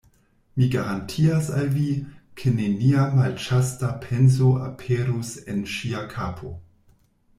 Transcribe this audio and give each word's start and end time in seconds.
Mi 0.59 0.67
garantias 0.75 1.49
al 1.57 1.67
vi, 1.75 1.89
ke 2.41 2.53
nenia 2.61 3.05
malĉasta 3.19 3.93
penso 4.07 4.49
aperus 4.69 5.33
en 5.55 5.65
ŝia 5.75 6.03
kapo... 6.17 6.55